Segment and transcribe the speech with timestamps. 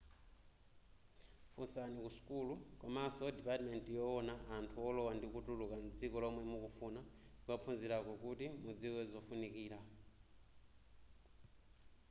[1.53, 7.01] funsani ku sukulu komanso dipatimenti yowona anthu olowa ndi kutuluka mdziko lomwe mukufuna
[7.41, 9.79] kukaphunzirako kuti mudziwe zofunikira